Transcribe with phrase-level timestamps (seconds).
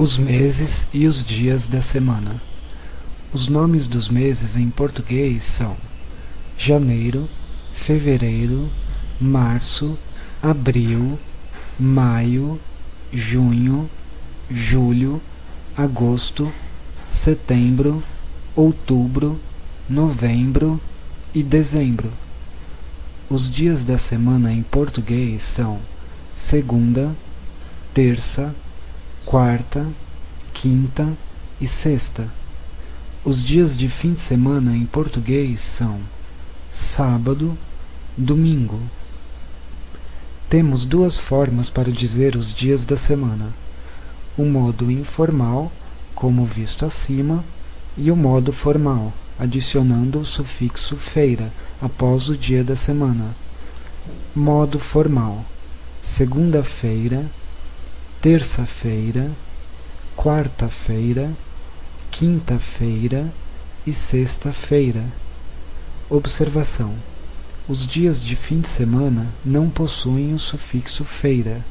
[0.00, 2.40] Os meses e os dias da semana.
[3.34, 5.76] Os nomes dos meses em português são
[6.56, 7.28] janeiro,
[7.74, 8.70] fevereiro,
[9.20, 9.98] março,
[10.42, 11.18] abril,
[11.78, 12.58] maio,
[13.12, 13.90] junho,
[14.50, 15.20] julho,
[15.76, 16.50] agosto,
[17.06, 18.02] setembro,
[18.56, 19.38] outubro,
[19.86, 20.80] novembro
[21.34, 22.10] e dezembro.
[23.28, 25.78] Os dias da semana em português são
[26.34, 27.14] segunda,
[27.92, 28.54] terça,
[29.30, 29.86] quarta,
[30.52, 31.08] quinta
[31.60, 32.28] e sexta.
[33.24, 36.00] Os dias de fim de semana em português são
[36.68, 37.56] sábado,
[38.16, 38.80] domingo.
[40.48, 43.54] Temos duas formas para dizer os dias da semana:
[44.36, 45.70] o modo informal,
[46.12, 47.44] como visto acima,
[47.96, 53.36] e o modo formal, adicionando o sufixo feira após o dia da semana.
[54.34, 55.44] Modo formal:
[56.02, 57.30] segunda-feira,
[58.20, 59.30] terça-feira,
[60.14, 61.32] quarta-feira,
[62.10, 63.32] quinta-feira
[63.86, 65.02] e sexta-feira.
[66.10, 66.92] Observação:
[67.66, 71.64] os dias de fim de semana não possuem o sufixo feira.